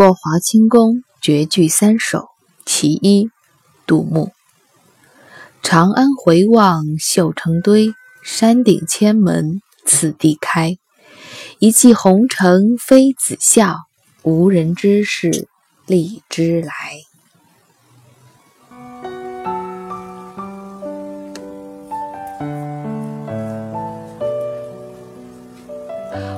[0.00, 2.28] 过华清宫绝句三首
[2.64, 3.28] 其一，
[3.86, 4.30] 杜牧。
[5.62, 7.92] 长安回望绣成堆，
[8.24, 10.78] 山顶千门次第开。
[11.58, 13.76] 一骑红尘妃子笑，
[14.22, 15.48] 无人知是
[15.86, 16.72] 荔枝来。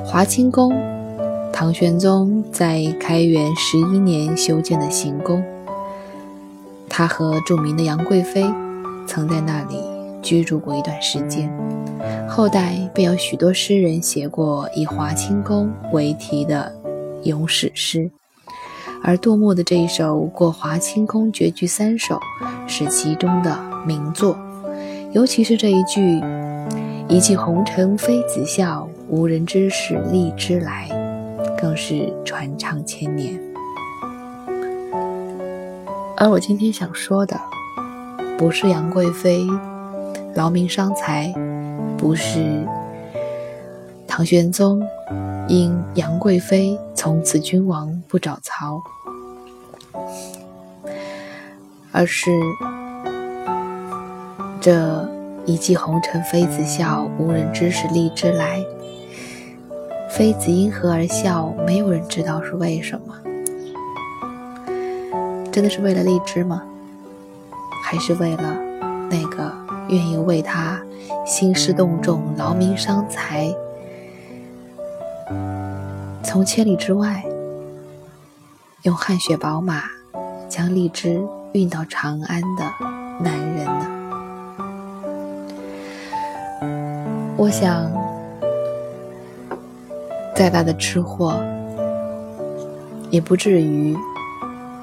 [0.04, 0.72] 华清宫。
[1.52, 5.44] 唐玄宗在开元十一年修建的行宫，
[6.88, 8.44] 他和著名的杨贵妃
[9.06, 9.78] 曾在那里
[10.20, 11.48] 居住过一段时间。
[12.28, 16.74] 后代便有许多诗人写过以华清宫为题的
[17.24, 18.10] 咏史诗，
[19.02, 22.20] 而杜牧的这一首《过华清宫绝句三首》
[22.68, 24.36] 是其中的名作，
[25.12, 26.20] 尤其是这一句
[27.08, 30.88] “一骑红尘妃子笑，无人知是荔枝来”。
[31.62, 33.40] 更是传唱千年。
[36.16, 37.40] 而我今天想说的，
[38.36, 39.46] 不是杨贵妃
[40.34, 41.32] 劳民伤财，
[41.96, 42.66] 不是
[44.08, 44.82] 唐玄宗
[45.52, 48.82] 因杨贵妃从此君王不找曹，
[51.92, 52.30] 而是
[54.62, 55.06] 这
[55.44, 58.64] 一骑红尘妃子笑，无人知是荔枝来。
[60.08, 61.52] 妃子因何而笑？
[61.66, 63.14] 没有人知道是为什么。
[65.52, 66.62] 真的是为了荔枝吗？
[67.84, 68.56] 还是为了
[69.10, 69.52] 那个
[69.90, 70.80] 愿意为他
[71.26, 73.54] 兴师动众、劳民伤财，
[76.32, 77.22] 从千里之外
[78.84, 79.82] 用汗血宝马
[80.48, 81.22] 将荔枝
[81.52, 82.64] 运到长安的
[83.20, 83.86] 男人呢？
[87.36, 87.92] 我想。
[90.34, 91.38] 再大的吃货，
[93.10, 93.94] 也不至于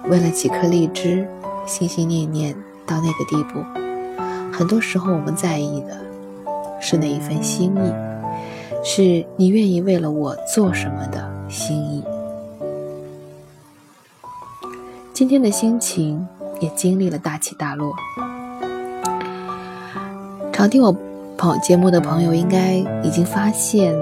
[0.03, 1.27] 为了几颗荔枝
[1.65, 3.59] 心心念念到那个地步。
[4.53, 5.97] 很多时候，我们在意的
[6.79, 8.08] 是那一份心意，
[8.83, 12.03] 是你愿意为了我做什么的心意。
[15.13, 16.25] 今天的心情
[16.59, 17.93] 也经历了大起大落。
[20.51, 20.93] 常听我
[21.37, 23.95] 朋节目的朋友应该已经发现。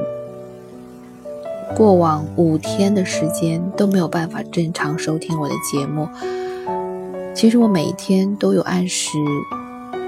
[1.77, 6.09] 过往五天的时间都没有办法正常收听我的节目。
[7.35, 9.19] 其实我每一天都有按时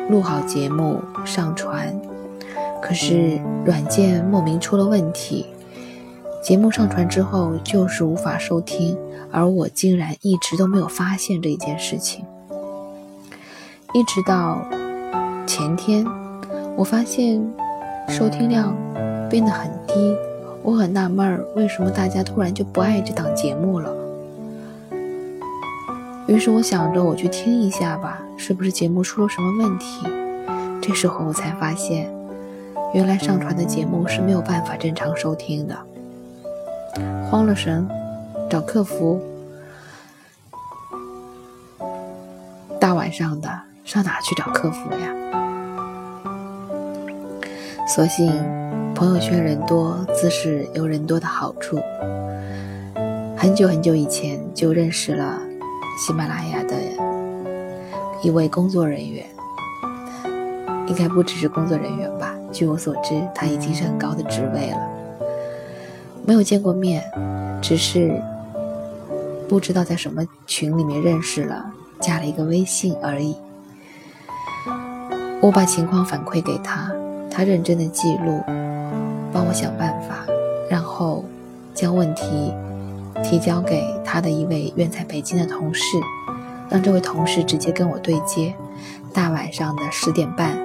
[0.09, 1.95] 录好节目上传，
[2.81, 5.45] 可是软件莫名出了问题，
[6.43, 8.97] 节目上传之后就是无法收听，
[9.31, 12.25] 而我竟然一直都没有发现这一件事情。
[13.93, 14.61] 一直到
[15.45, 16.05] 前天，
[16.77, 17.43] 我发现
[18.07, 18.75] 收听量
[19.29, 20.15] 变得很低。
[20.61, 23.95] 我很纳闷儿，为什么大家突然就不爱这档节目了？
[26.27, 30.05] 于是我想着，我去听一下吧，是不是节目出了什么问题？
[30.81, 32.11] 这时候我才发现，
[32.91, 35.77] 原来上传的节目是没有办法正常收听的。
[37.29, 37.87] 慌了神，
[38.49, 39.21] 找客服。
[42.79, 43.49] 大晚上的，
[43.85, 45.13] 上哪去找客服呀？
[47.87, 48.31] 索性。
[48.95, 51.79] 朋友圈人多，自是有人多的好处。
[53.37, 55.39] 很久很久以前就认识了
[55.97, 56.75] 喜马拉雅的
[58.21, 59.25] 一位工作人员，
[60.87, 62.28] 应该不只是工作人员吧？
[62.51, 64.77] 据我所知，他已经是很高的职位了。
[66.25, 67.03] 没有见过面，
[67.61, 68.21] 只是
[69.47, 71.65] 不知道在什么群里面认识了，
[71.99, 73.35] 加了一个微信而已。
[75.41, 76.91] 我把情况反馈给他，
[77.31, 78.41] 他认真的记录。
[79.31, 80.25] 帮我想办法，
[80.69, 81.23] 然后
[81.75, 82.51] 将问题
[83.23, 85.83] 提交给他的一位远在北京的同事，
[86.67, 88.53] 让这位同事直接跟我对接。
[89.13, 90.57] 大晚上的十点半、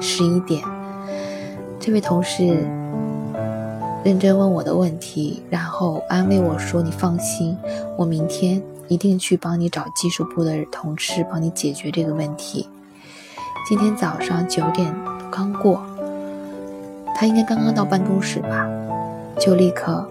[0.00, 0.60] 十一点，
[1.80, 2.66] 这位同事
[4.04, 7.56] 认真问我的问题，然后安慰我说：“你放心，
[7.96, 12.68] 我明天一定去帮你找技术部的同事帮你解决这个问题。”
[13.68, 14.94] 今天早上九点
[15.30, 15.80] 刚过。
[17.14, 18.68] 他应该刚刚到办公室吧，
[19.38, 20.08] 就立刻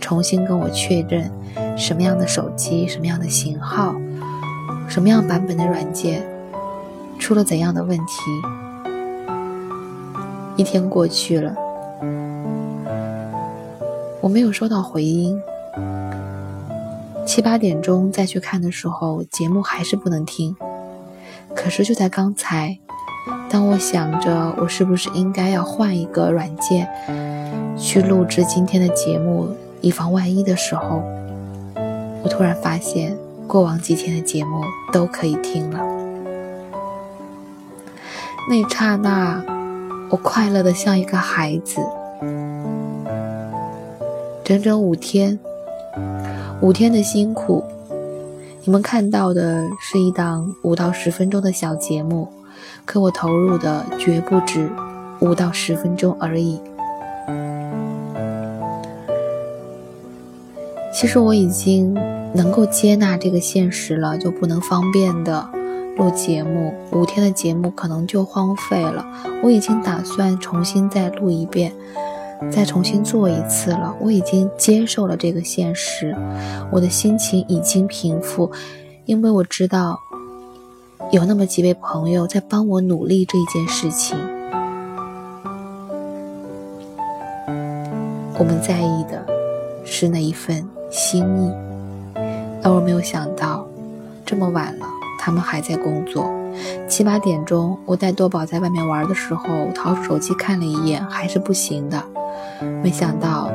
[0.00, 1.30] 重新跟我确认
[1.76, 3.94] 什么样的手机、什么样的型号、
[4.88, 6.26] 什么样版本的软件
[7.18, 8.14] 出了怎样的问题。
[10.60, 11.56] 一天过去了，
[14.20, 15.40] 我没有收到回音，
[17.26, 20.54] 七八点钟再去看的时候，节目还是不能听。
[21.56, 22.78] 可是就在刚才，
[23.48, 26.86] 当我想着我是不是应该要换一个软件
[27.78, 29.48] 去录制今天的节目，
[29.80, 31.02] 以防万一的时候，
[32.22, 33.16] 我突然发现
[33.46, 34.60] 过往几天的节目
[34.92, 35.80] 都可以听了。
[38.50, 39.42] 那刹那，
[40.10, 41.80] 我快乐的像一个孩子。
[44.42, 45.38] 整整五天，
[46.60, 47.64] 五天的辛苦。
[48.64, 52.28] 你们看到的是一档五到十分钟的小节目，
[52.84, 54.68] 可我投入的绝不止
[55.20, 56.60] 五到十分钟而已。
[60.92, 61.94] 其实我已经
[62.34, 65.48] 能够接纳这个现实了，就不能方便的
[65.96, 69.04] 录节目，五天的节目可能就荒废了。
[69.42, 71.72] 我已经打算重新再录一遍。
[72.50, 76.16] 再重新做一次了，我已经接受了这个现实，
[76.72, 78.50] 我的心情已经平复，
[79.04, 80.00] 因为我知道
[81.10, 84.16] 有那么几位朋友在帮我努力这件事情。
[88.38, 89.22] 我们在意的
[89.84, 91.52] 是那一份心意，
[92.62, 93.68] 而我没有想到
[94.24, 94.86] 这么晚了，
[95.22, 96.32] 他们还在工作。
[96.88, 99.44] 七八点钟，我带多宝在外面玩的时候，
[99.74, 102.02] 掏出手机看了一眼，还是不行的。
[102.82, 103.52] 没想到，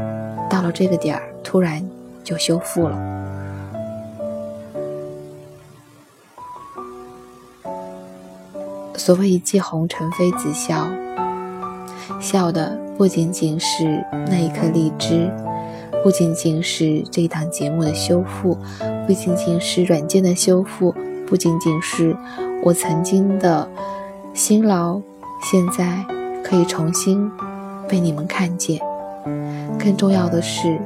[0.47, 1.83] 到了这个点儿，突然
[2.23, 2.95] 就修复了。
[8.95, 10.88] 所谓一骑红尘妃子笑，
[12.19, 15.31] 笑的不仅仅是那一颗荔枝，
[16.03, 18.57] 不仅仅是这一档节目的修复，
[19.06, 20.95] 不仅仅是软件的修复，
[21.27, 22.16] 不仅仅是
[22.63, 23.68] 我曾经的
[24.33, 25.01] 辛劳，
[25.42, 26.06] 现在
[26.44, 27.30] 可以重新
[27.88, 28.80] 被你们看见。
[29.80, 30.80] 更重要的是，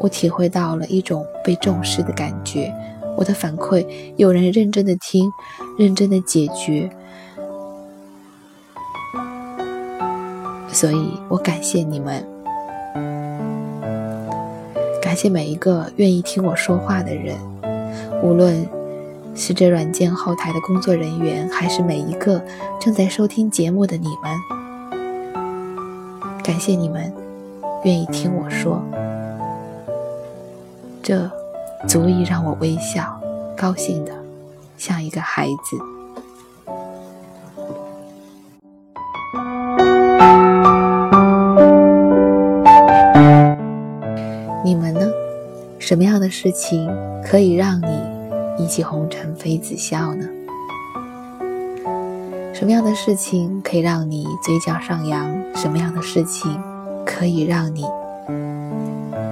[0.00, 2.72] 我体会到了一种被重视的感觉。
[3.16, 3.84] 我的反馈
[4.16, 5.28] 有人认真的听，
[5.76, 6.88] 认真的解决，
[10.68, 12.24] 所以我感谢你们，
[15.02, 17.36] 感谢每一个愿意听我说话的人，
[18.22, 18.64] 无论
[19.40, 22.42] 是这软件后台的工作人员，还是每一个
[22.80, 24.36] 正在收听节目的你们，
[26.42, 27.10] 感谢你们。
[27.84, 28.82] 愿意听我说，
[31.00, 31.30] 这
[31.86, 33.18] 足以让我微笑，
[33.56, 34.12] 高兴的
[34.76, 35.78] 像一个孩子。
[44.64, 45.08] 你们呢？
[45.78, 46.90] 什么样的事情
[47.24, 47.86] 可以让你
[48.58, 50.26] 一骑红尘妃子笑呢？
[52.52, 55.32] 什么样的事情可以让你嘴角上扬？
[55.54, 56.60] 什么样的事情？
[57.06, 57.84] 可以让你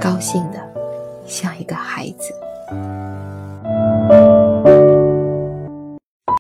[0.01, 0.59] 高兴的
[1.27, 2.33] 像一个孩子。